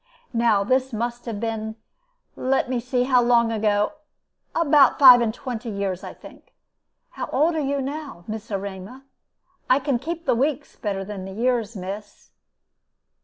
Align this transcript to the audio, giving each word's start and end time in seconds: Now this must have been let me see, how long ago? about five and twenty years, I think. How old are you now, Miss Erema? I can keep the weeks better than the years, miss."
Now 0.33 0.63
this 0.63 0.91
must 0.93 1.27
have 1.27 1.39
been 1.39 1.75
let 2.35 2.71
me 2.71 2.79
see, 2.79 3.03
how 3.03 3.21
long 3.21 3.51
ago? 3.51 3.91
about 4.55 4.97
five 4.97 5.21
and 5.21 5.31
twenty 5.31 5.69
years, 5.69 6.03
I 6.03 6.11
think. 6.11 6.53
How 7.11 7.27
old 7.27 7.53
are 7.53 7.59
you 7.59 7.81
now, 7.83 8.23
Miss 8.27 8.49
Erema? 8.49 9.03
I 9.69 9.77
can 9.77 9.99
keep 9.99 10.25
the 10.25 10.33
weeks 10.33 10.75
better 10.75 11.05
than 11.05 11.25
the 11.25 11.31
years, 11.33 11.75
miss." 11.75 12.31